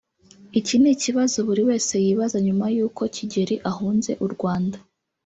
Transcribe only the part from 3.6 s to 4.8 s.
ahunze u Rwanda